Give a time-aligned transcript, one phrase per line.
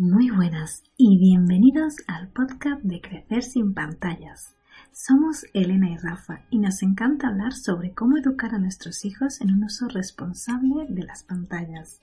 [0.00, 4.56] Muy buenas y bienvenidos al podcast de Crecer sin pantallas.
[4.92, 9.52] Somos Elena y Rafa y nos encanta hablar sobre cómo educar a nuestros hijos en
[9.52, 12.00] un uso responsable de las pantallas.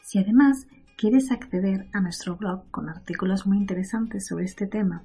[0.00, 5.02] Si además quieres acceder a nuestro blog con artículos muy interesantes sobre este tema,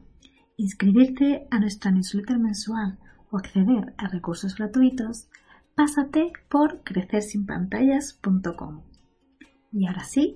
[0.56, 3.00] inscribirte a nuestra newsletter mensual
[3.32, 5.30] o acceder a recursos gratuitos,
[5.74, 8.84] pásate por crecersinpantallas.com.
[9.72, 10.36] Y ahora sí,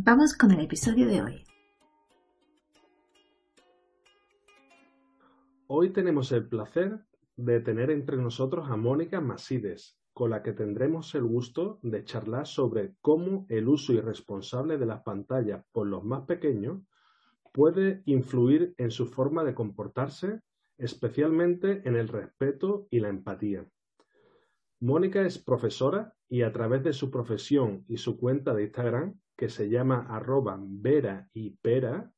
[0.00, 1.44] Vamos con el episodio de hoy.
[5.66, 7.00] Hoy tenemos el placer
[7.36, 12.46] de tener entre nosotros a Mónica Masides, con la que tendremos el gusto de charlar
[12.46, 16.80] sobre cómo el uso irresponsable de las pantallas por los más pequeños
[17.52, 20.42] puede influir en su forma de comportarse,
[20.76, 23.66] especialmente en el respeto y la empatía.
[24.78, 29.48] Mónica es profesora y a través de su profesión y su cuenta de Instagram que
[29.48, 32.10] se llama arroba vera y pera,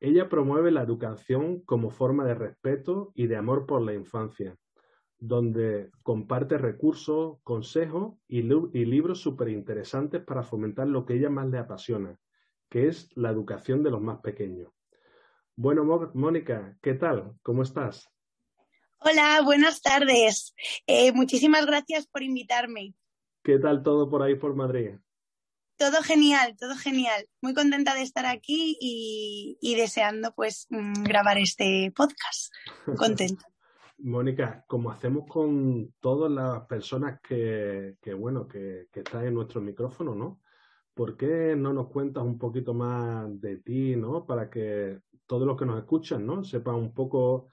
[0.00, 4.56] ella promueve la educación como forma de respeto y de amor por la infancia,
[5.18, 11.46] donde comparte recursos, consejos y, y libros súper interesantes para fomentar lo que ella más
[11.46, 12.18] le apasiona,
[12.68, 14.72] que es la educación de los más pequeños.
[15.54, 15.84] Bueno,
[16.14, 17.34] Mónica, ¿qué tal?
[17.42, 18.08] ¿Cómo estás?
[18.98, 20.56] Hola, buenas tardes.
[20.88, 22.94] Eh, muchísimas gracias por invitarme.
[23.44, 24.96] ¿Qué tal todo por ahí por Madrid?
[25.78, 27.28] Todo genial, todo genial.
[27.40, 32.52] Muy contenta de estar aquí y, deseando pues mm, grabar este podcast.
[32.98, 33.44] Contenta.
[33.98, 40.16] Mónica, como hacemos con todas las personas que, bueno, que, que, están en nuestro micrófono,
[40.16, 40.40] ¿no?
[40.94, 44.26] ¿Por qué no nos cuentas un poquito más de ti, ¿no?
[44.26, 46.42] Para que todos los que nos escuchan, ¿no?
[46.42, 47.50] Sepan un poco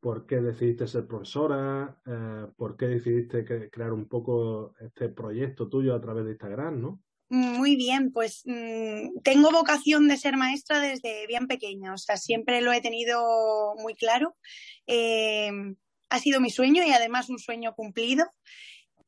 [0.00, 5.94] por qué decidiste ser profesora, eh, por qué decidiste crear un poco este proyecto tuyo
[5.94, 7.02] a través de Instagram, ¿no?
[7.30, 12.62] Muy bien, pues mm, tengo vocación de ser maestra desde bien pequeña, o sea, siempre
[12.62, 14.34] lo he tenido muy claro.
[14.86, 15.50] Eh,
[16.08, 18.26] ha sido mi sueño y además un sueño cumplido.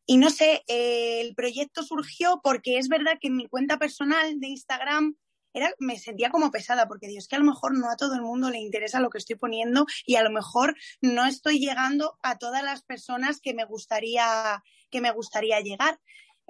[0.06, 4.38] Y no sé, eh, el proyecto surgió porque es verdad que en mi cuenta personal
[4.41, 5.14] de Instagram
[5.53, 8.22] era, me sentía como pesada, porque Dios, que a lo mejor no a todo el
[8.22, 12.38] mundo le interesa lo que estoy poniendo y a lo mejor no estoy llegando a
[12.38, 15.98] todas las personas que me gustaría, que me gustaría llegar.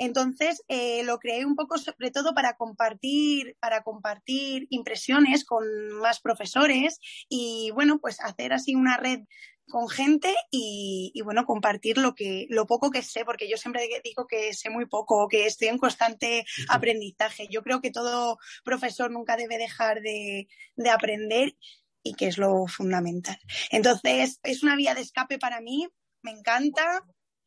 [0.00, 5.62] Entonces, eh, lo creé un poco sobre todo para compartir, para compartir impresiones con
[6.00, 9.20] más profesores y, bueno, pues hacer así una red
[9.68, 14.26] con gente y, bueno, compartir lo que, lo poco que sé, porque yo siempre digo
[14.26, 17.46] que sé muy poco, que estoy en constante aprendizaje.
[17.50, 21.56] Yo creo que todo profesor nunca debe dejar de, de aprender
[22.02, 23.38] y que es lo fundamental.
[23.70, 25.86] Entonces, es una vía de escape para mí,
[26.22, 27.04] me encanta,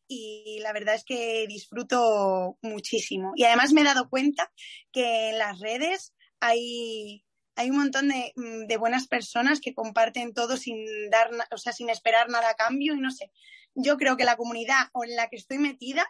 [0.07, 3.33] y la verdad es que disfruto muchísimo.
[3.35, 4.51] Y además me he dado cuenta
[4.91, 7.23] que en las redes hay,
[7.55, 11.73] hay un montón de, mm, de, buenas personas que comparten todo sin dar, o sea,
[11.73, 13.31] sin esperar nada a cambio y no sé.
[13.75, 16.07] Yo creo que la comunidad en la que estoy metida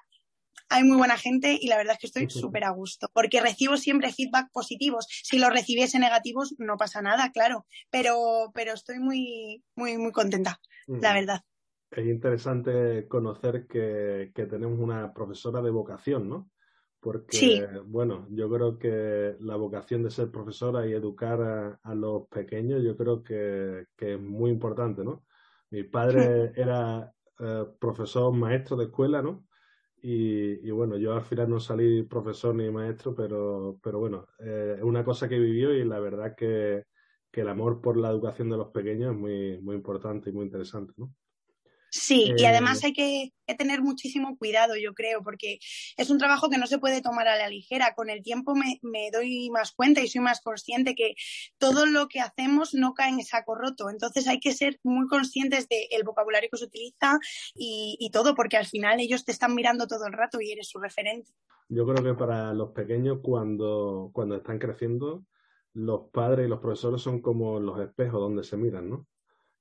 [0.69, 3.77] hay muy buena gente y la verdad es que estoy súper a gusto, porque recibo
[3.77, 5.07] siempre feedback positivos.
[5.09, 10.59] Si los recibiese negativos, no pasa nada, claro, pero, pero estoy muy, muy, muy contenta,
[10.87, 11.43] la verdad
[12.01, 16.49] es interesante conocer que, tenemos una profesora de vocación, ¿no?
[16.99, 22.81] Porque, bueno, yo creo que la vocación de ser profesora y educar a, los pequeños,
[22.81, 25.25] yo creo que, es muy importante, ¿no?
[25.69, 29.45] Mi padre era eh, profesor maestro de escuela, ¿no?
[30.01, 34.83] Y, bueno, yo al final no salí profesor ni maestro, pero, pero bueno, eh, es
[34.83, 36.83] una cosa que vivió y la verdad que,
[37.31, 40.45] que el amor por la educación de los pequeños es muy, muy importante y muy
[40.45, 41.13] interesante, ¿no?
[41.95, 45.59] Sí, y además eh, hay que, tener muchísimo cuidado, yo creo, porque
[45.95, 47.93] es un trabajo que no se puede tomar a la ligera.
[47.93, 51.13] Con el tiempo me, doy más cuenta y soy más consciente que
[51.59, 53.91] todo lo que hacemos no cae en saco roto.
[53.91, 57.19] Entonces hay que ser muy conscientes del vocabulario que se utiliza
[57.53, 60.69] y, y todo, porque al final ellos te están mirando todo el rato y eres
[60.69, 61.31] su referente.
[61.69, 65.25] Yo creo que para los pequeños, cuando, cuando están creciendo,
[65.73, 69.07] los padres y los profesores son como los espejos donde se miran, ¿no?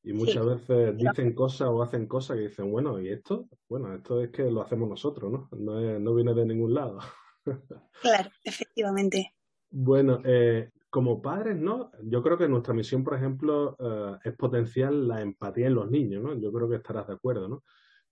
[0.05, 3.49] Y muchas veces dicen cosas o hacen cosas que dicen, bueno, ¿y esto?
[3.69, 5.49] Bueno, esto es que lo hacemos nosotros, ¿no?
[5.53, 6.99] No, no viene de ningún lado.
[8.03, 9.33] claro, efectivamente.
[9.71, 11.93] Bueno, eh, como padres, ¿no?
[12.03, 16.23] Yo creo que nuestra misión, por ejemplo, eh, es potenciar la empatía en los niños,
[16.23, 16.35] ¿no?
[16.35, 17.63] Yo creo que estarás de acuerdo, ¿no?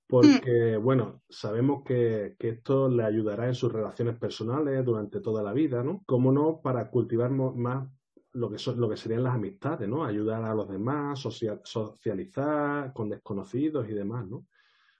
[0.06, 0.82] Porque, mm.
[0.82, 5.82] bueno, sabemos que, que, esto le ayudará en sus relaciones personales durante toda la vida,
[5.82, 6.02] ¿no?
[6.06, 7.88] Como no, para cultivar más
[8.32, 10.04] lo que, son, lo que serían las amistades, ¿no?
[10.04, 11.20] Ayudar a los demás,
[11.64, 14.46] socializar con desconocidos y demás, ¿no?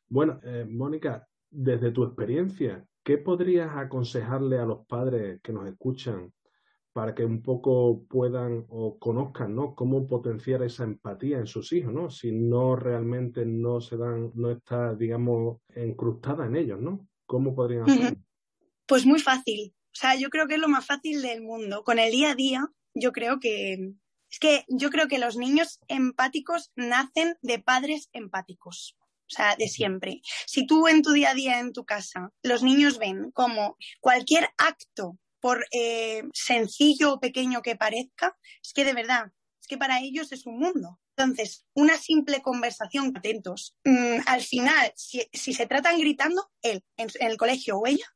[0.09, 6.33] Bueno, eh, Mónica, desde tu experiencia, ¿qué podrías aconsejarle a los padres que nos escuchan
[6.93, 9.75] para que un poco puedan o conozcan, ¿no?
[9.75, 12.11] Cómo potenciar esa empatía en sus hijos, ¿no?
[12.11, 17.07] Si no realmente no se dan, no está, digamos, encrustada en ellos, ¿no?
[17.27, 18.21] ¿Cómo podrían hacerlo?
[18.87, 19.73] Pues muy fácil.
[19.87, 21.85] O sea, yo creo que es lo más fácil del mundo.
[21.85, 23.93] Con el día a día, yo creo que
[24.31, 28.97] es que yo creo que los niños empáticos nacen de padres empáticos.
[29.01, 30.23] O sea, de siempre.
[30.47, 34.49] Si tú en tu día a día en tu casa los niños ven como cualquier
[34.57, 40.01] acto, por eh, sencillo o pequeño que parezca, es que de verdad, es que para
[40.01, 41.01] ellos es un mundo.
[41.17, 47.37] Entonces, una simple conversación, atentos, mm, al final, si, se tratan gritando, él en el
[47.37, 48.07] colegio o ella,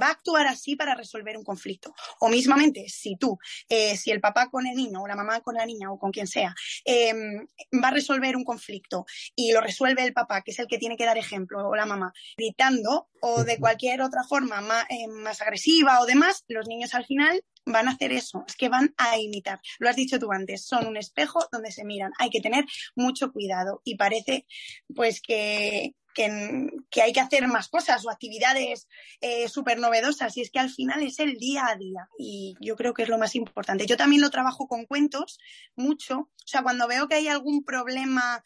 [0.00, 1.94] va a actuar así para resolver un conflicto.
[2.20, 3.38] O mismamente, si tú,
[3.68, 6.10] eh, si el papá con el niño o la mamá con la niña o con
[6.10, 6.54] quien sea,
[6.84, 7.46] em,
[7.82, 10.96] va a resolver un conflicto y lo resuelve el papá, que es el que tiene
[10.96, 15.40] que dar ejemplo, o la mamá, gritando o de cualquier otra forma más, eh, más
[15.40, 19.18] agresiva o demás, los niños al final van a hacer eso, es que van a
[19.18, 19.60] imitar.
[19.78, 22.12] Lo has dicho tú antes, son un espejo donde se miran.
[22.18, 22.64] Hay que tener
[22.94, 24.46] mucho cuidado y parece
[24.94, 28.88] pues que, que, hay que hacer más cosas o actividades
[29.20, 32.08] eh, súper novedosas y es que al final es el día a día.
[32.18, 33.86] Y yo creo que es lo más importante.
[33.86, 35.38] Yo también lo trabajo con cuentos
[35.76, 38.42] mucho, o sea, cuando veo que hay algún problema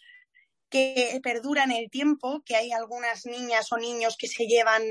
[0.70, 4.82] que perdura en el tiempo, que hay algunas niñas o niños que se llevan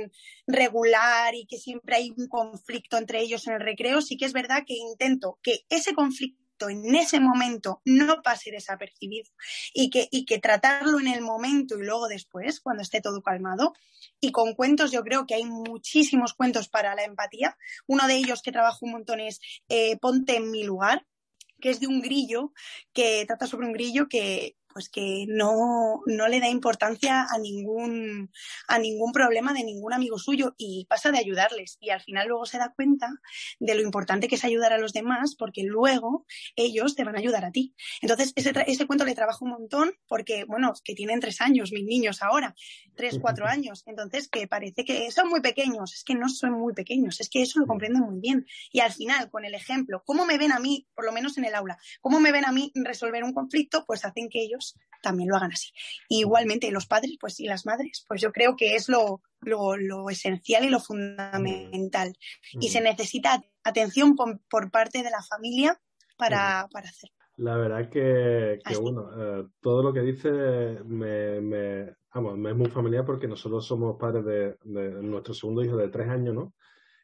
[0.47, 4.33] regular y que siempre hay un conflicto entre ellos en el recreo, sí que es
[4.33, 9.31] verdad que intento que ese conflicto en ese momento no pase desapercibido
[9.73, 13.73] y que, y que tratarlo en el momento y luego después, cuando esté todo calmado.
[14.19, 17.57] Y con cuentos yo creo que hay muchísimos cuentos para la empatía.
[17.85, 19.39] Uno de ellos que trabajo un montón es
[19.69, 21.05] eh, Ponte en mi lugar,
[21.59, 22.53] que es de un grillo,
[22.93, 28.29] que trata sobre un grillo que, pues que no, no le da importancia a ningún,
[28.67, 31.79] a ningún problema de ningún amigo suyo y pasa de ayudarles.
[31.81, 33.09] Y al final luego se da cuenta
[33.59, 37.17] de lo importante que es ayudar a los demás porque luego ellos te van a
[37.17, 37.73] ayudar a ti.
[38.03, 41.83] Entonces, ese, ese cuento le trabajo un montón porque, bueno, que tienen tres años, mis
[41.83, 42.53] niños ahora,
[42.95, 43.81] tres, cuatro años.
[43.87, 45.95] Entonces, que parece que son muy pequeños.
[45.95, 48.45] Es que no son muy pequeños, es que eso lo comprenden muy bien.
[48.71, 51.45] Y al final, con el ejemplo, ¿cómo me ven a mí, por lo menos en
[51.45, 53.83] el aula, cómo me ven a mí resolver un conflicto?
[53.87, 54.66] Pues hacen que ellos
[55.01, 55.71] también lo hagan así.
[56.09, 60.65] igualmente los padres pues y las madres, pues yo creo que es lo, lo, esencial
[60.65, 62.13] y lo fundamental.
[62.59, 65.79] Y se necesita atención por, parte de la familia
[66.17, 67.15] para, para hacerlo.
[67.37, 72.69] La verdad que, que bueno, eh, todo lo que dice me, me, me, es muy
[72.69, 74.57] familiar porque nosotros somos padres de,
[75.03, 76.53] nuestro segundo hijo de tres años, ¿no?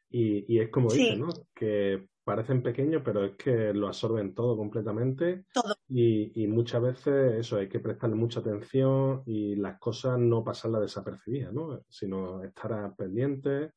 [0.09, 1.30] Y, y es como dice, ¿no?
[1.54, 5.46] Que parecen pequeños, pero es que lo absorben todo completamente.
[5.54, 5.75] Todo.
[5.90, 11.54] Y, muchas veces eso, hay que prestarle mucha atención y las cosas no pasarlas desapercibidas,
[11.54, 11.81] ¿no?
[11.90, 13.74] Sino estar pendientes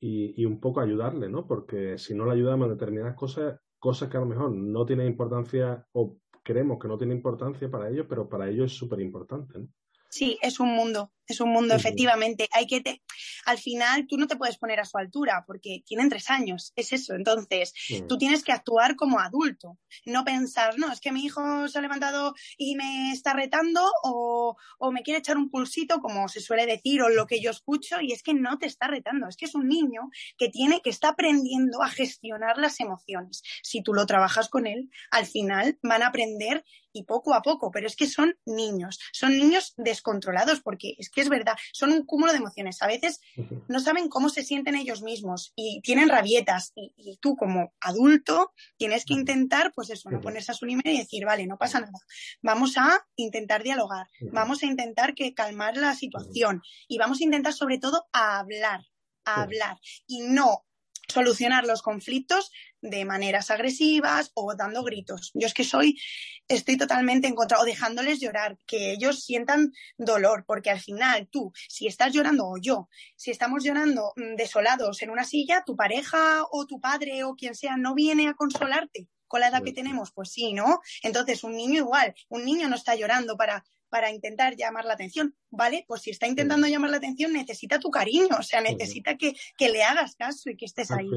[0.00, 1.46] y, y un poco ayudarle, ¿no?
[1.46, 5.06] Porque si no le ayudamos a determinadas cosas, cosas que a lo mejor no tienen
[5.06, 9.58] importancia o creemos que no tienen importancia para ellos, pero para ellos es súper importante,
[9.58, 9.68] ¿no?
[10.10, 12.48] Sí, es un mundo, es un mundo, efectivamente.
[12.52, 13.02] Hay que te...
[13.44, 16.92] Al final tú no te puedes poner a su altura porque tienen tres años, es
[16.92, 17.14] eso.
[17.14, 17.72] Entonces,
[18.08, 21.82] tú tienes que actuar como adulto, no pensar, no, es que mi hijo se ha
[21.82, 26.66] levantado y me está retando o, o me quiere echar un pulsito, como se suele
[26.66, 29.46] decir, o lo que yo escucho, y es que no te está retando, es que
[29.46, 33.42] es un niño que tiene, que está aprendiendo a gestionar las emociones.
[33.62, 37.70] Si tú lo trabajas con él, al final van a aprender y poco a poco,
[37.70, 42.04] pero es que son niños, son niños descontrolados porque es que es verdad, son un
[42.04, 42.82] cúmulo de emociones.
[42.82, 43.20] A veces
[43.68, 49.04] no saben cómo se sienten ellos mismos y tienen rabietas y, tú como adulto tienes
[49.04, 51.98] que intentar, pues eso, no ponerse a su límite y decir, vale, no pasa nada,
[52.42, 57.52] vamos a intentar dialogar, vamos a intentar que calmar la situación y vamos a intentar
[57.52, 58.82] sobre todo a hablar,
[59.24, 60.67] a hablar y no
[61.08, 65.30] solucionar los conflictos de maneras agresivas o dando gritos.
[65.34, 65.98] Yo es que soy,
[66.46, 71.52] estoy totalmente en contra, o dejándoles llorar, que ellos sientan dolor, porque al final tú,
[71.68, 76.44] si estás llorando o yo, si estamos llorando mm, desolados en una silla, tu pareja
[76.50, 80.10] o tu padre o quien sea no viene a consolarte con la edad que tenemos,
[80.12, 80.80] pues sí, ¿no?
[81.02, 85.34] Entonces, un niño igual, un niño no está llorando para para intentar llamar la atención,
[85.50, 85.84] ¿vale?
[85.86, 89.82] Pues si está intentando llamar la atención, necesita tu cariño, o sea, necesita que, le
[89.82, 91.08] hagas caso y que estés ahí.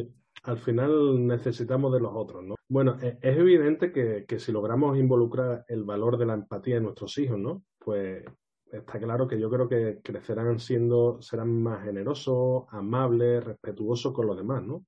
[0.43, 2.55] al final necesitamos de los otros, ¿no?
[2.67, 6.83] Bueno, e, es evidente que, que, si logramos involucrar el valor de la empatía en
[6.83, 7.63] nuestros hijos, ¿no?
[7.79, 8.23] Pues
[8.71, 14.37] está claro que yo creo que crecerán siendo, serán más generosos, amables, respetuosos con los
[14.37, 14.85] demás, ¿no?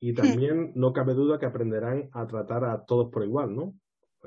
[0.00, 0.16] Y hmm.
[0.16, 3.74] también no cabe duda que aprenderán a tratar a todos por igual, ¿no?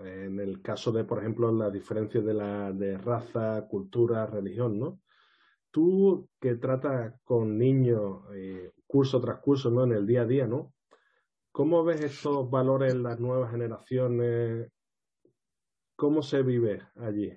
[0.06, 5.02] En el caso de, por ejemplo, las diferencias de, la, de raza, cultura, religión, ¿no?
[5.72, 9.84] Tú que tratas con niños eh, curso tras curso, ¿no?
[9.84, 10.74] En el día a día, ¿no?
[11.52, 14.72] ¿Cómo ves estos valores en las nuevas generaciones?
[15.96, 17.34] ¿Cómo se vive allí?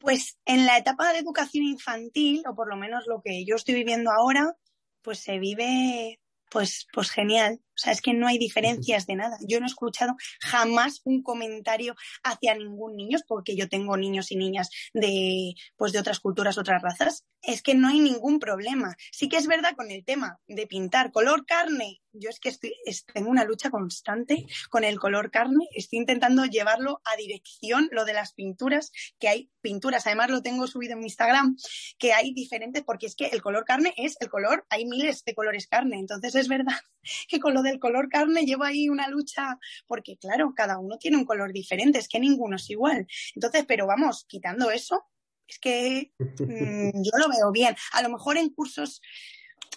[0.00, 3.74] Pues en la etapa de educación infantil, o por lo menos lo que yo estoy
[3.74, 4.56] viviendo ahora,
[5.02, 7.60] pues se vive pues, pues genial.
[7.78, 9.38] O sea, es que no hay diferencias de nada.
[9.46, 11.94] Yo no he escuchado jamás un comentario
[12.24, 16.82] hacia ningún niño, porque yo tengo niños y niñas de, pues de otras culturas, otras
[16.82, 17.24] razas.
[17.40, 18.96] Es que no hay ningún problema.
[19.12, 22.00] Sí que es verdad con el tema de pintar color carne.
[22.12, 22.74] Yo es que estoy,
[23.14, 25.68] tengo una lucha constante con el color carne.
[25.72, 30.06] Estoy intentando llevarlo a dirección, lo de las pinturas, que hay pinturas.
[30.06, 31.56] Además lo tengo subido en mi Instagram,
[31.96, 35.34] que hay diferentes, porque es que el color carne es el color, hay miles de
[35.34, 35.98] colores carne.
[35.98, 36.74] Entonces es verdad
[37.28, 41.16] que con lo del color carne llevo ahí una lucha, porque claro, cada uno tiene
[41.16, 43.06] un color diferente, es que ninguno es igual.
[43.34, 45.06] Entonces, pero vamos, quitando eso,
[45.46, 47.76] es que mm, yo lo veo bien.
[47.92, 49.00] A lo mejor en cursos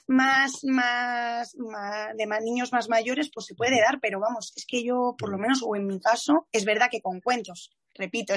[0.08, 1.56] más, más,
[2.16, 5.30] de más niños más mayores, pues se puede dar, pero vamos, es que yo, por
[5.30, 8.34] lo menos, o en mi caso, es verdad que con cuentos, repito,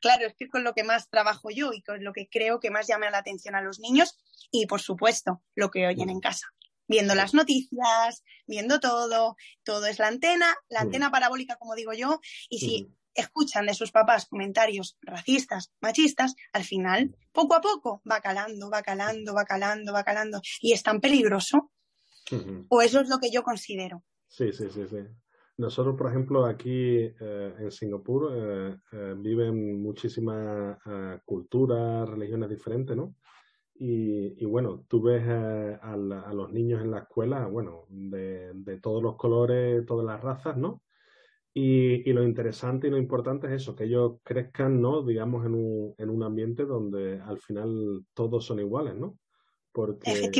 [0.00, 2.70] claro, es que con lo que más trabajo yo y con lo que creo que
[2.70, 4.18] más llama la atención a los niños
[4.50, 6.46] y, por supuesto, lo que oyen en casa
[6.90, 12.20] viendo las noticias, viendo todo, todo es la antena, la antena parabólica, como digo yo,
[12.48, 18.20] y si escuchan de sus papás comentarios racistas, machistas, al final, poco a poco, va
[18.20, 21.70] calando, va calando, va calando, va calando, y es tan peligroso,
[22.68, 24.02] o eso es lo que yo considero.
[24.26, 24.98] Sí, sí, sí, sí.
[25.58, 30.78] Nosotros, por ejemplo, aquí eh, en Singapur eh, eh, viven muchísimas
[31.24, 33.14] culturas, religiones diferentes, ¿no?
[33.82, 39.16] Y, bueno, tú ves eh, a, los niños en la escuela, bueno, de, todos los
[39.16, 40.82] colores, todas las razas, ¿no?
[41.54, 45.02] Y, lo interesante y lo importante es eso, que ellos crezcan, ¿no?
[45.02, 49.16] Digamos, en un, en un ambiente donde al final todos son iguales, ¿no?
[49.72, 50.30] Porque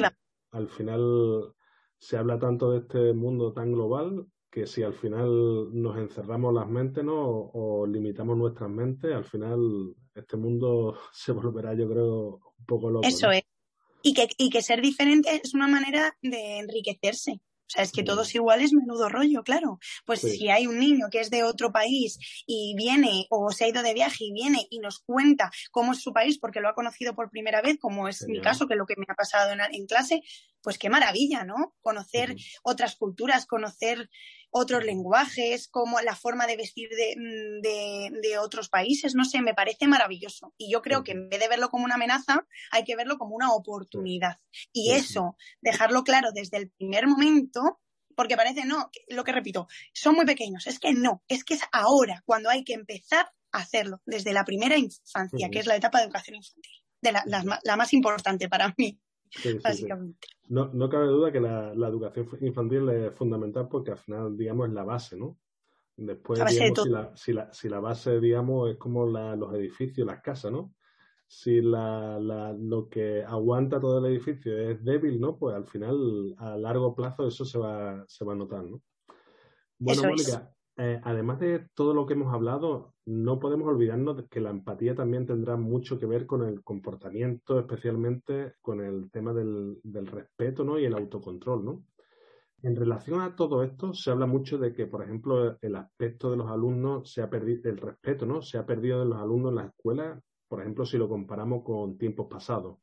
[0.51, 1.55] al final
[1.97, 6.69] se habla tanto de este mundo tan global que si al final nos encerramos las
[6.69, 7.19] mentes, ¿no?
[7.19, 12.91] O, o limitamos nuestras mentes, al final este mundo se volverá, yo creo, un poco
[12.91, 13.07] loco.
[13.07, 13.43] Eso es.
[14.03, 17.41] Y que, y que ser diferente es una manera de enriquecerse.
[17.71, 19.79] O sea, es que todos iguales, menudo rollo, claro.
[20.05, 23.69] Pues si hay un niño que es de otro país y viene o se ha
[23.69, 26.75] ido de viaje y viene y nos cuenta cómo es su país porque lo ha
[26.75, 29.53] conocido por primera vez, como es mi caso, que es lo que me ha pasado
[29.53, 30.21] en, clase,
[30.63, 31.75] pues qué maravilla, ¿no?
[31.81, 34.11] Conocer otras culturas, conocer
[34.51, 39.87] otros lenguajes, como la forma de vestir mm, de, otros países, no sé, me parece
[39.87, 40.55] maravilloso.
[40.59, 43.35] Y yo creo que en vez de verlo como una amenaza, hay que verlo como
[43.35, 44.39] una oportunidad.
[44.73, 47.81] Y eso, dejarlo claro desde el primer momento,
[48.17, 51.63] porque parece, no, lo que repito, son muy pequeños, es que no, es que es
[51.73, 55.99] ahora cuando hay que empezar a hacerlo, desde la primera infancia, que es la etapa
[55.99, 58.99] de educación infantil, de la más importante para mí.
[59.63, 60.29] básicamente.
[60.51, 64.67] No, no cabe duda que la, la, educación infantil es fundamental porque al final, digamos,
[64.67, 65.39] es la base, ¿no?
[65.97, 70.05] Después, digamos, si, la, si, la, si la base, digamos, es como la, los edificios,
[70.05, 70.75] las casas, ¿no?
[71.29, 75.39] Si la, la, lo que aguanta todo el edificio es débil, ¿no?
[75.39, 78.83] Pues al final, a largo plazo, eso se va, se va a notar, ¿no?
[79.79, 84.41] Bueno, Mónica, eh, además de todo lo que hemos hablado, no podemos olvidarnos de que
[84.41, 89.79] la empatía también tendrá mucho que ver con el comportamiento, especialmente con el tema del,
[89.85, 90.79] respeto ¿no?
[90.79, 91.67] y el autocontrol.
[91.67, 91.85] ¿no?
[92.63, 96.39] En relación a todo esto, se habla mucho de que, por ejemplo, el aspecto de
[96.39, 98.41] los alumnos se ha perdido, el respeto, ¿no?
[98.41, 101.99] Se ha perdido de los alumnos en las escuelas, por ejemplo, si lo comparamos con
[101.99, 102.79] tiempos pasados.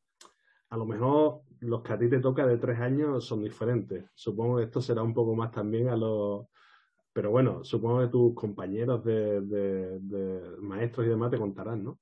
[0.69, 4.05] A lo mejor los que a ti te toca de tres años son diferentes.
[4.13, 6.45] Supongo que esto será un poco más también a los
[7.17, 9.99] pero bueno, supongo que tus compañeros de,
[10.59, 11.99] maestros y demás te contarán, ¿no?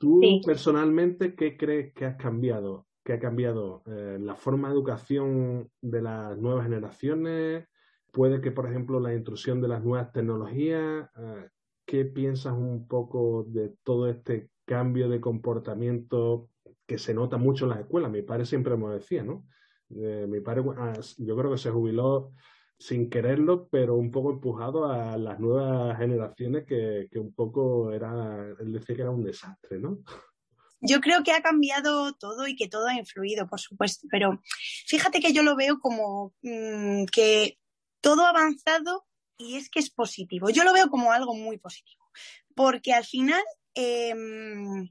[0.00, 2.88] Tú personalmente, ¿qué crees que has cambiado?
[3.04, 7.68] ¿Qué ha cambiado eh, la forma de educación de las nuevas generaciones?
[8.10, 11.48] Puede que, por ejemplo, la intrusión de las nuevas tecnologías, eh,
[11.86, 16.48] ¿qué piensas un poco de todo este cambio de comportamiento
[16.88, 18.10] que se nota mucho en las escuelas?
[18.10, 19.46] Mi padre siempre me decía, ¿no?
[19.94, 22.32] Eh, mi padre, ah, yo creo que se jubiló
[22.78, 28.94] sin quererlo, pero un poco empujado a las nuevas generaciones que, un poco era, decía
[28.94, 29.98] que era un desastre, ¿no?
[30.80, 34.40] Yo creo que ha cambiado todo y que todo ha influido, por supuesto, pero
[34.86, 37.58] fíjate que yo lo veo como mm, que
[38.00, 39.04] todo ha avanzado
[39.36, 40.50] y es que es positivo.
[40.50, 42.04] Yo lo veo como algo muy positivo,
[42.54, 43.42] porque al final
[43.74, 44.88] em,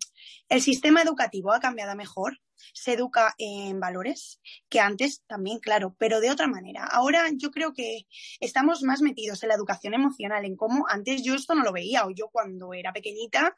[0.50, 2.38] el sistema educativo ha cambiado mejor,
[2.74, 6.86] se educa en valores, que antes también, claro, pero de otra manera.
[6.86, 8.08] Ahora yo creo que
[8.40, 12.06] estamos más metidos en la educación emocional, en cómo antes yo esto no lo veía,
[12.06, 13.56] o yo cuando era pequeñita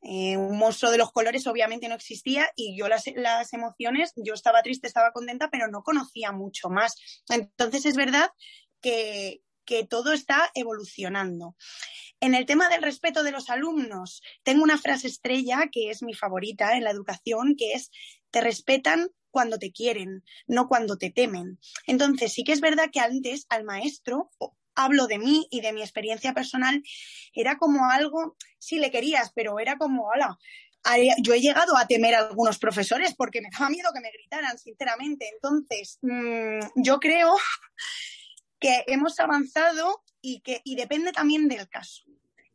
[0.00, 4.32] Eh, un monstruo de los colores obviamente no existía y yo las, las, emociones, yo
[4.32, 6.94] estaba triste, estaba contenta, pero no conocía mucho más.
[7.28, 8.30] Entonces es verdad
[8.80, 11.54] que, que todo está evolucionando.
[12.20, 16.14] En el tema del respeto de los alumnos, tengo una frase estrella que es mi
[16.14, 17.90] favorita en la educación, que es,
[18.30, 21.58] te respetan cuando te quieren, no cuando te temen.
[21.86, 24.30] Entonces, sí que es verdad que antes al maestro,
[24.74, 26.82] hablo de mí y de mi experiencia personal,
[27.34, 30.38] era como algo, sí le querías, pero era como, hola,
[31.22, 34.58] yo he llegado a temer a algunos profesores porque me daba miedo que me gritaran,
[34.58, 35.28] sinceramente.
[35.34, 37.36] Entonces, mmm, yo creo
[38.58, 42.04] que hemos avanzado y que y depende también del caso.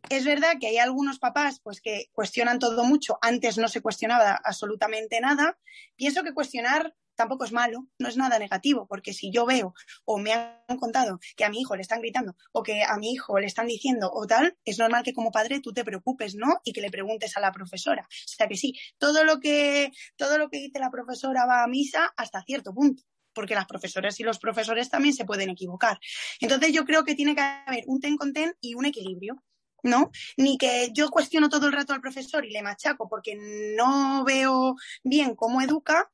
[0.09, 4.39] Es verdad que hay algunos papás pues que cuestionan todo mucho, antes no se cuestionaba
[4.43, 5.57] absolutamente nada.
[5.95, 9.73] Pienso que cuestionar tampoco es malo, no es nada negativo, porque si yo veo
[10.05, 13.11] o me han contado que a mi hijo le están gritando o que a mi
[13.11, 16.59] hijo le están diciendo o tal, es normal que como padre tú te preocupes, ¿no?
[16.63, 18.03] Y que le preguntes a la profesora.
[18.03, 21.67] O sea que sí, todo lo que todo lo que dice la profesora va a
[21.67, 25.99] misa hasta cierto punto porque las profesoras y los profesores también se pueden equivocar.
[26.39, 29.43] Entonces yo creo que tiene que haber un ten con ten y un equilibrio.
[29.85, 30.11] ¿no?
[30.37, 33.35] Ni que yo cuestiono todo el rato al profesor y le machaco porque
[33.75, 36.09] no veo bien cómo educa,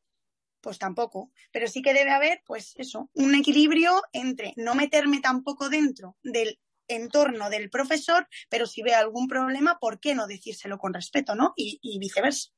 [0.62, 1.32] pues tampoco.
[1.52, 6.60] Pero sí que debe haber, pues eso, un equilibrio entre no meterme tampoco dentro del
[6.88, 11.54] entorno del profesor, pero si veo algún problema, ¿por qué no decírselo con respeto, ¿no?
[11.56, 12.50] Y, viceversa.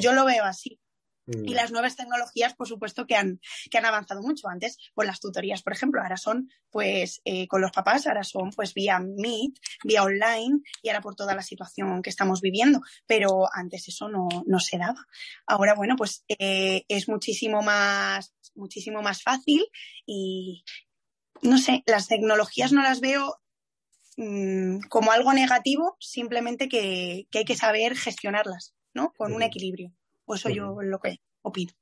[0.00, 0.80] yo lo veo así.
[1.26, 1.54] Y mm.
[1.54, 3.40] las nuevas tecnologías, por supuesto, que han,
[3.70, 4.48] que han avanzado mucho.
[4.48, 8.50] Antes, pues las tutorías, por ejemplo, ahora son, pues, eh, con los papás, ahora son,
[8.50, 12.80] pues, vía Meet, vía online, y ahora por toda la situación que estamos viviendo.
[13.06, 15.06] Pero antes eso no, no se daba.
[15.46, 19.66] Ahora, bueno, pues, eh, es muchísimo más, muchísimo más fácil
[20.06, 20.64] y,
[21.42, 23.40] no sé, las tecnologías no las veo
[24.16, 29.12] mmm, como algo negativo, simplemente que, que hay que saber gestionarlas, ¿no?
[29.16, 29.92] Con un equilibrio.
[30.26, 31.72] O eso yo lo que opino.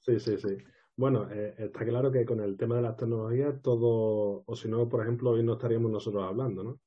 [0.00, 0.56] Sí, sí, sí.
[0.96, 4.88] Bueno, eh, está claro que con el tema de las tecnologías todo, o si no,
[4.88, 6.80] por ejemplo, hoy no estaríamos nosotros hablando, ¿no?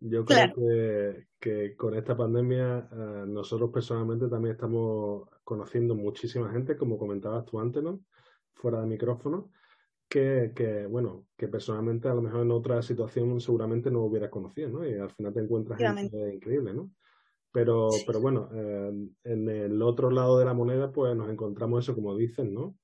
[0.00, 6.76] Yo creo que, que, con esta pandemia eh, nosotros personalmente también estamos conociendo muchísima gente,
[6.76, 8.00] como comentabas tú antes, ¿no?
[8.54, 9.50] Fuera de micrófono,
[10.08, 14.68] que, que, bueno, que personalmente a lo mejor en otra situación seguramente no hubieras conocido,
[14.68, 14.88] ¿no?
[14.88, 16.90] Y al final te encuentras gente increíble, ¿no?
[17.52, 18.92] Pero, pero bueno, eh,
[19.24, 22.76] en el otro lado de la moneda, pues nos encontramos eso, como dicen, ¿no?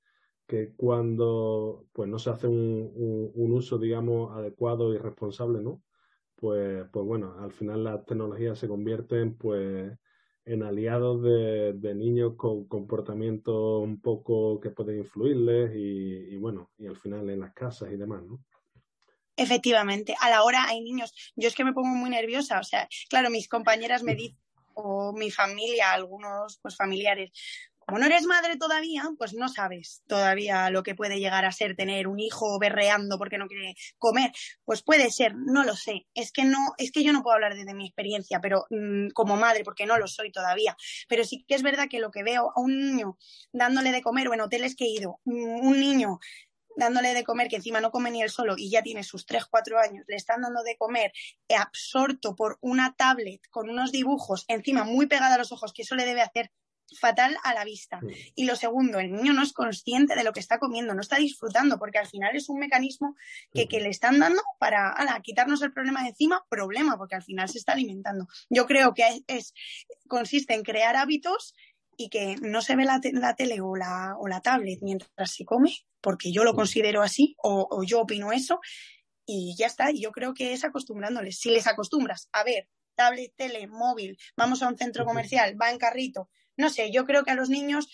[0.46, 2.90] Que cuando pues no se hace un,
[3.34, 5.82] un, uso, digamos, adecuado y responsable, ¿no?
[6.36, 9.92] Pues, pues bueno, al final las tecnologías se convierten, pues,
[10.46, 16.70] en aliados de, de niños con comportamientos un poco que pueden influirles y, y, bueno,
[16.76, 18.40] y al final en las casas y demás, ¿no?
[19.36, 21.12] Efectivamente, a la hora hay niños.
[21.34, 24.38] Yo es que me pongo muy nerviosa, o sea, claro, mis compañeras me dicen
[24.74, 27.30] o mi familia, algunos pues familiares.
[27.86, 31.76] Como no eres madre todavía, pues no sabes todavía lo que puede llegar a ser
[31.76, 34.32] tener un hijo berreando porque no quiere comer.
[34.64, 36.06] Pues puede ser, no lo sé.
[36.14, 39.36] Es que no, es que yo no puedo hablar desde mi experiencia, pero mmm, como
[39.36, 40.76] madre, porque no lo soy todavía.
[41.08, 43.18] Pero sí que es verdad que lo que veo a un niño
[43.52, 46.18] dándole de comer o en hoteles que he ido, mm, un niño
[46.76, 49.46] dándole de comer, que encima no come ni él solo y ya tiene sus 3,
[49.46, 51.12] 4 años, le están dando de comer
[51.56, 55.94] absorto por una tablet con unos dibujos encima muy pegada a los ojos, que eso
[55.94, 56.50] le debe hacer
[56.98, 58.00] fatal a la vista.
[58.34, 61.16] Y lo segundo, el niño no es consciente de lo que está comiendo, no está
[61.16, 63.16] disfrutando, porque al final es un mecanismo
[63.52, 67.22] que, que le están dando para ala, quitarnos el problema de encima, problema, porque al
[67.22, 68.28] final se está alimentando.
[68.48, 69.54] Yo creo que es,
[70.08, 71.54] consiste en crear hábitos
[71.96, 75.44] y que no se ve la, la tele o la, o la tablet mientras se
[75.44, 75.72] come
[76.04, 78.60] porque yo lo considero así o, yo opino eso
[79.26, 79.90] y ya está.
[79.90, 81.38] Y yo creo que es acostumbrándoles.
[81.40, 85.78] Si les acostumbras a ver tablet, tele, móvil, vamos a un centro comercial, va en
[85.78, 87.88] carrito, no sé, yo creo que a los niños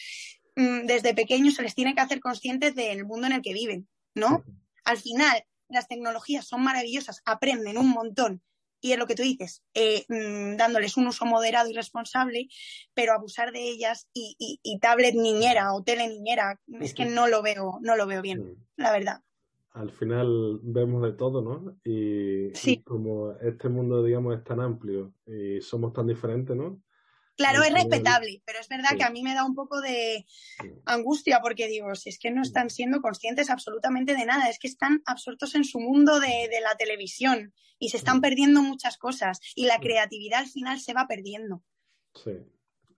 [0.56, 3.88] mm, desde pequeños se les tiene que hacer conscientes del mundo en el que viven,
[4.14, 4.44] ¿no?
[4.84, 8.42] Al final, las tecnologías son maravillosas, aprenden un montón
[8.80, 12.48] y es lo que tú dices, eh, mm, dándoles un uso moderado y responsable,
[12.94, 17.42] pero abusar de ellas y, y, tablet niñera o tele niñera, es que no lo
[17.42, 19.20] veo, no lo veo bien, la verdad.
[19.72, 21.76] Al final vemos de todo, ¿no?
[21.84, 26.82] Y, y, como este mundo, digamos, es tan amplio y somos tan diferentes, ¿no?
[27.40, 30.26] Claro, es respetable, pero es verdad que a mí me da un poco de
[30.84, 34.68] angustia porque digo, si es que no están siendo conscientes absolutamente de nada, es que
[34.68, 39.64] están absortos en su mundo de, la televisión y se están perdiendo muchas cosas y
[39.64, 41.64] la creatividad al final se va perdiendo.
[42.14, 42.32] Sí,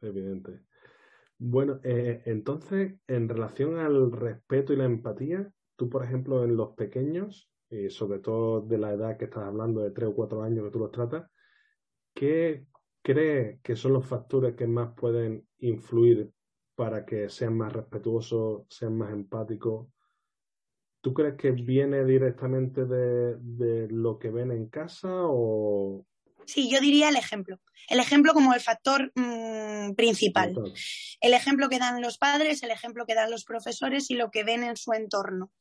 [0.00, 0.58] evidente.
[1.38, 6.74] Bueno, eh, entonces, en relación al respeto y la empatía, tú, por ejemplo, en los
[6.74, 10.64] pequeños, y sobre todo de la edad que estás hablando, de tres o cuatro años
[10.64, 11.30] que tú los tratas,
[12.12, 12.66] ¿qué
[13.02, 16.30] cree que son los factores que más pueden influir
[16.74, 19.88] para que sean más respetuosos, sean más empáticos?
[21.02, 26.06] ¿Tú crees que viene directamente de, lo que ven en casa o...?
[26.46, 27.60] Sí, yo diría el ejemplo.
[27.88, 30.54] El ejemplo como el factor mm, principal.
[31.20, 34.44] El ejemplo que dan los padres, el ejemplo que dan los profesores y lo que
[34.44, 35.52] ven en su entorno.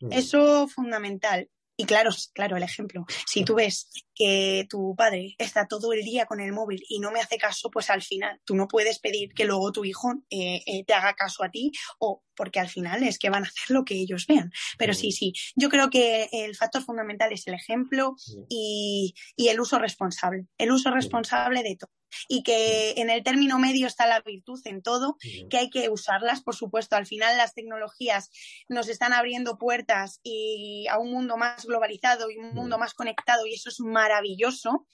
[0.00, 0.12] Mm.
[0.12, 1.48] Eso fundamental.
[1.78, 3.04] Y claro, claro, el ejemplo.
[3.26, 7.10] Si tú ves que tu padre está todo el día con el móvil y no
[7.10, 10.62] me hace caso, pues al final tú no puedes pedir que luego tu hijo eh,
[10.66, 13.74] eh, te haga caso a ti o porque al final es que van a hacer
[13.74, 14.52] lo que ellos vean.
[14.78, 18.16] Pero sí, sí, yo creo que el factor fundamental es el ejemplo
[18.48, 20.46] y, y el uso responsable.
[20.58, 21.90] El uso responsable de todo.
[22.28, 25.16] Y que en el término medio está la virtud en todo,
[25.50, 26.96] que hay que usarlas, por supuesto.
[26.96, 28.30] Al final las tecnologías
[28.68, 33.46] nos están abriendo puertas y a un mundo más globalizado y un mundo más conectado
[33.46, 34.86] y eso es maravilloso,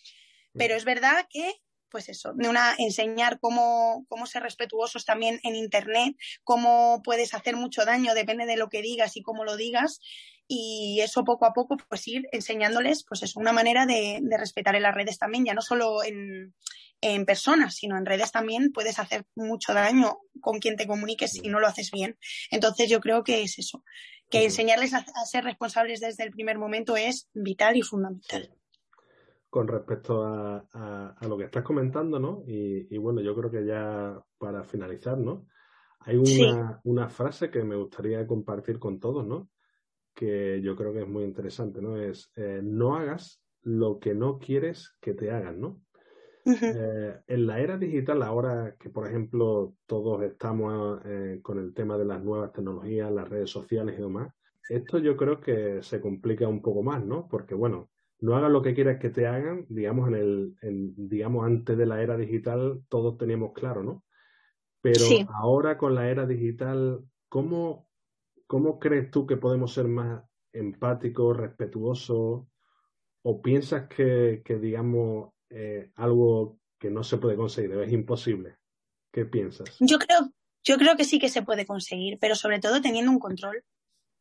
[0.55, 1.55] pero es verdad que
[1.93, 7.55] pues eso, de una enseñar cómo, cómo ser respetuosos también en internet, cómo puedes hacer
[7.55, 10.01] mucho daño, depende de lo que digas y cómo lo digas,
[10.49, 14.75] y eso poco a poco pues ir enseñándoles pues es una manera de, de, respetar
[14.75, 16.55] en las redes también, ya no solo en,
[17.03, 21.49] en personas, sino en redes también puedes hacer mucho daño con quien te comuniques si
[21.49, 22.17] no lo haces bien.
[22.51, 23.85] Entonces yo creo que es eso,
[24.31, 28.51] que enseñarles a, ser responsables desde el primer momento es vital y fundamental.
[29.53, 32.43] Con respecto a, lo que estás comentando, ¿no?
[32.47, 35.47] Y, bueno, yo creo que ya para finalizar, ¿no?
[36.01, 36.17] Hay
[36.85, 39.51] una, frase que me gustaría compartir con todos, ¿no?
[40.15, 41.99] Que yo creo que es muy interesante, ¿no?
[41.99, 45.83] Es eh, no hagas lo que no quieres que te hagan, ¿no?
[46.47, 51.99] Eh, en la era digital, ahora que, por ejemplo, todos estamos eh, con el tema
[51.99, 54.33] de las nuevas tecnologías, las redes sociales y demás,
[54.67, 57.29] esto yo creo que se complica un poco más, ¿no?
[57.29, 57.91] Porque, bueno,
[58.23, 62.01] no hagas lo que quieras que te hagan, digamos, en el, digamos, antes de la
[62.01, 64.05] era digital todos teníamos claro, ¿no?
[64.81, 65.05] Pero
[65.35, 67.89] ahora con la era digital, ¿cómo,
[68.47, 72.47] ¿cómo crees tú que podemos ser más empáticos, respetuosos?
[73.25, 78.57] ¿O piensas que, que digamos, eh, algo que no se puede conseguir, es imposible.
[79.13, 79.77] ¿Qué piensas?
[79.79, 80.33] Yo creo,
[80.65, 83.63] yo creo que sí que se puede conseguir, pero sobre todo teniendo un control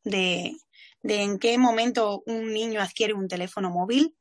[0.03, 0.55] de,
[1.03, 4.15] de en qué momento un niño adquiere un teléfono móvil,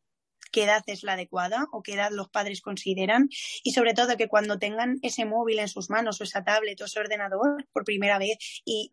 [0.52, 3.28] qué edad es la adecuada o qué edad los padres consideran
[3.62, 6.86] y sobre todo que cuando tengan ese móvil en sus manos o esa tablet o
[6.86, 8.90] ese ordenador por primera vez y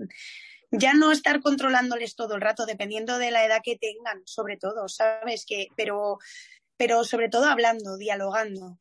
[0.69, 4.87] ya no estar controlándoles todo el rato dependiendo de la edad que tengan, sobre todo,
[4.89, 5.45] ¿sabes?
[5.47, 6.19] Que, pero
[6.77, 8.79] pero sobre todo hablando, dialogando.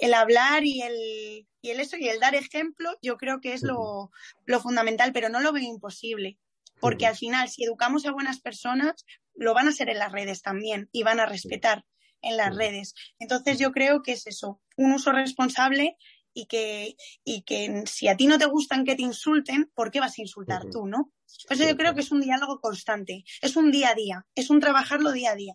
[0.00, 3.62] El hablar y el, y el eso y el dar ejemplo, yo creo que es
[3.62, 4.10] lo,
[4.44, 6.38] lo fundamental, pero no lo veo imposible.
[6.82, 10.42] Porque al final, si educamos a buenas personas, lo van a hacer en las redes
[10.42, 11.84] también y van a respetar
[12.22, 12.94] en las redes.
[13.20, 15.96] Entonces yo creo que es eso, un uso responsable
[16.34, 20.00] y que, y que si a ti no te gustan que te insulten, ¿por qué
[20.00, 21.12] vas a insultar tú, no?
[21.46, 24.50] Por eso yo creo que es un diálogo constante, es un día a día, es
[24.50, 25.54] un trabajarlo día a día,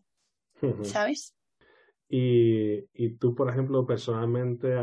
[0.84, 1.36] ¿sabes?
[2.08, 4.82] Y, y tú, por ejemplo, personalmente,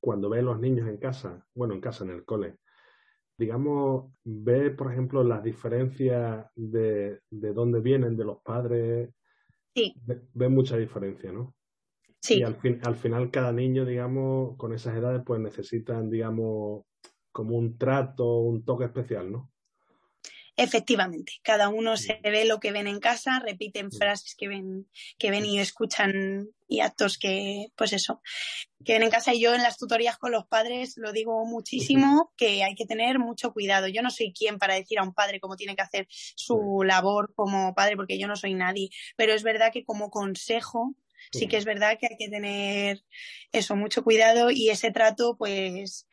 [0.00, 2.58] cuando ves los niños en casa, bueno, en casa, en el cole,
[3.38, 9.10] digamos, ves, por ejemplo, las diferencias de, de dónde vienen, de los padres.
[9.74, 9.94] Sí.
[10.04, 11.54] Ves mucha diferencia, ¿no?
[12.20, 12.40] Sí.
[12.40, 16.84] Y al, fin, al final cada niño, digamos, con esas edades, pues necesitan, digamos,
[17.30, 19.52] como un trato, un toque especial, ¿no?
[20.60, 25.30] Efectivamente, cada uno se ve lo que ven en casa, repiten frases que ven, que
[25.30, 28.20] ven y escuchan y actos que, pues eso,
[28.84, 29.32] que ven en casa.
[29.32, 33.20] Y yo en las tutorías con los padres lo digo muchísimo, que hay que tener
[33.20, 33.86] mucho cuidado.
[33.86, 37.32] Yo no soy quien para decir a un padre cómo tiene que hacer su labor
[37.36, 38.90] como padre, porque yo no soy nadie.
[39.16, 40.96] Pero es verdad que como consejo,
[41.30, 43.04] sí que es verdad que hay que tener
[43.52, 46.08] eso, mucho cuidado y ese trato, pues,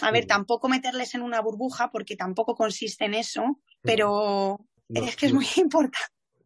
[0.00, 5.26] a ver, tampoco meterles en una burbuja, porque tampoco consiste en eso, pero es que
[5.26, 5.98] es muy importante.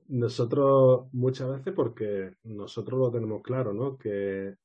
[0.08, 3.96] Nosotros muchas veces, porque nosotros lo tenemos claro, ¿no?
[3.96, 4.56] Que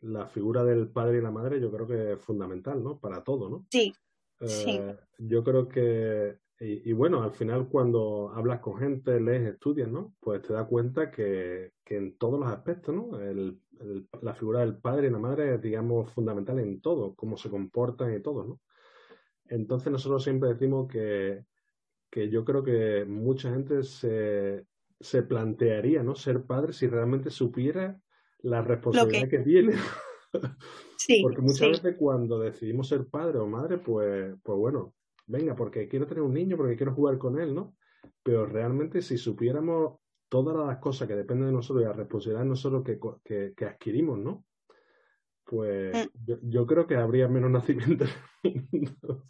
[0.00, 2.98] la figura del padre y la madre yo creo que es fundamental, ¿no?
[2.98, 3.66] Para todo, ¿no?
[3.70, 3.92] Sí.
[4.40, 4.70] sí.
[4.70, 10.14] Eh, yo creo que, y, bueno, al final cuando hablas con gente, lees, estudias, ¿no?
[10.20, 13.18] Pues te das cuenta que, que en todos los aspectos, ¿no?
[13.20, 13.58] El,
[14.22, 18.14] la figura del padre y la madre es, digamos, fundamental en todo, cómo se comportan
[18.14, 18.60] y todo, ¿no?
[19.46, 21.44] Entonces nosotros siempre decimos que
[22.14, 24.64] que yo creo que mucha gente se,
[25.00, 26.14] se plantearía, ¿no?
[26.14, 28.00] Ser padre si realmente supiera
[28.42, 29.38] la responsabilidad que...
[29.40, 29.74] tiene.
[30.96, 34.94] Sí, porque muchas veces cuando decidimos ser padre o madre, pues, pues bueno,
[35.26, 37.76] venga, porque quiero tener un niño, porque quiero jugar con él, ¿no?
[38.22, 39.98] Pero realmente si supiéramos
[40.28, 43.64] todas las cosas que dependen de nosotros y la responsabilidad de nosotros que, que, que
[43.64, 44.44] adquirimos, ¿no?
[45.44, 46.50] Pues mm.
[46.50, 48.10] yo, creo que habría menos nacimientos.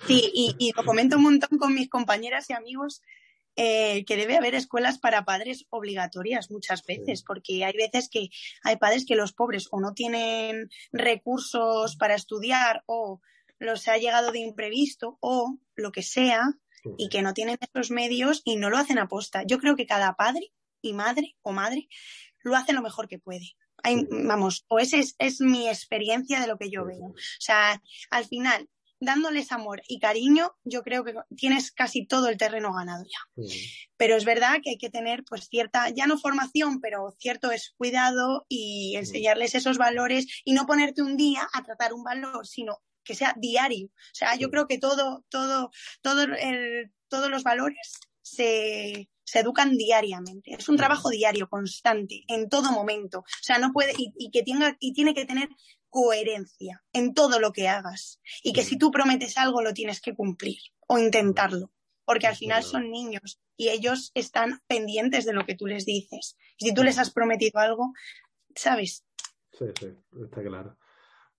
[0.06, 3.02] sí, y, lo comento un montón con mis compañeras y amigos.
[3.56, 8.30] Eh, que debe haber escuelas para padres obligatorias muchas veces, porque hay veces que
[8.64, 13.20] hay padres que los pobres o no tienen recursos para estudiar o
[13.60, 16.42] los ha llegado de imprevisto o lo que sea
[16.98, 19.44] y que no tienen esos medios y no lo hacen a posta.
[19.46, 21.88] Yo creo que cada padre y madre o madre
[22.44, 23.56] lo hace lo mejor que puede.
[24.10, 27.06] vamos, o esa es, mi experiencia de lo que yo veo.
[27.06, 28.68] O sea, al final,
[29.00, 33.44] dándoles amor y cariño, yo creo que tienes casi todo el terreno ganado ya.
[33.96, 37.74] Pero es verdad que hay que tener pues cierta, ya no formación, pero cierto es
[37.76, 42.82] cuidado y enseñarles esos valores y no ponerte un día a tratar un valor, sino
[43.04, 43.86] que sea diario.
[43.86, 46.26] O sea, yo creo que todo, todo, todo
[47.08, 50.54] todos los valores se, se educan diariamente.
[50.54, 53.20] Es un trabajo diario, constante, en todo momento.
[53.20, 55.48] O sea, no puede, y, que tenga, y tiene que tener
[55.88, 58.20] coherencia en todo lo que hagas.
[58.42, 61.72] Y que si tú prometes algo, lo tienes que cumplir o intentarlo.
[62.04, 66.36] Porque al final son niños y ellos están pendientes de lo que tú les dices.
[66.58, 67.92] Y si tú les has prometido algo,
[68.54, 69.04] ¿sabes?
[69.52, 69.86] Sí, sí,
[70.22, 70.76] está claro.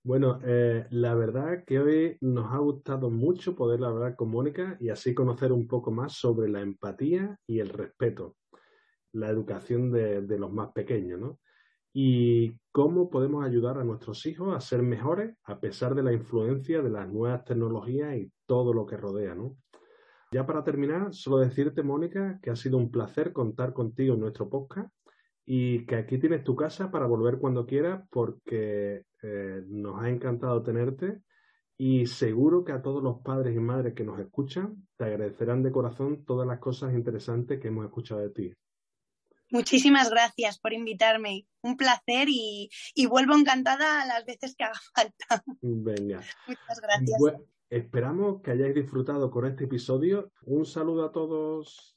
[0.05, 4.89] Bueno, eh, la verdad que hoy nos ha gustado mucho poder hablar con Mónica y
[4.89, 8.35] así conocer un poco más sobre la empatía y el respeto,
[9.13, 11.39] la educación de, los más pequeños, ¿no?
[11.91, 16.83] Y cómo podemos ayudar a nuestros hijos a ser mejores a pesar de la influencia
[16.83, 19.57] de las nuevas tecnologías y todo lo que rodea, ¿no?
[20.31, 24.51] Ya para terminar, solo decirte, Mónica, que ha sido un placer contar contigo en nuestro
[24.51, 24.93] podcast
[25.45, 30.63] y que aquí tienes tu casa para volver cuando quieras porque eh, nos ha encantado
[30.63, 31.21] tenerte
[31.77, 35.71] y seguro que a todos los padres y madres que nos escuchan te agradecerán de
[35.71, 38.53] corazón todas las cosas interesantes que hemos escuchado de ti.
[39.51, 41.47] Muchísimas gracias por invitarme.
[41.61, 42.69] Un placer y,
[43.07, 45.43] vuelvo encantada a las veces que haga falta.
[45.61, 46.21] Venga.
[46.47, 47.19] Muchas gracias.
[47.69, 50.31] esperamos que hayáis disfrutado con este episodio.
[50.43, 51.93] Un saludo a todos.